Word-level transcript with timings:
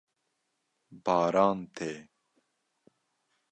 Baran 1.05 1.59
tê. 1.75 1.93